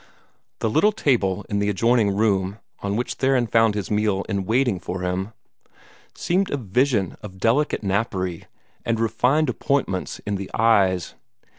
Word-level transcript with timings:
The 0.61 0.67
little 0.71 0.91
table 0.93 1.45
in 1.47 1.59
the 1.59 1.69
adjoining 1.69 2.15
room, 2.15 2.57
on 2.79 2.95
which 2.95 3.13
Theron 3.13 3.45
found 3.45 3.75
his 3.75 3.91
meal 3.91 4.25
in 4.27 4.45
waiting 4.45 4.79
for 4.79 5.01
him, 5.03 5.31
seemed 6.15 6.49
a 6.49 6.57
vision 6.57 7.17
of 7.21 7.37
delicate 7.37 7.83
napery 7.83 8.45
and 8.83 8.99
refined 8.99 9.47
appointments 9.47 10.17
in 10.25 10.37
his 10.37 10.47
eyes. 10.55 11.13